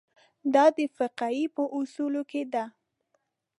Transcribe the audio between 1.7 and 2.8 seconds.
اصولو کې ده.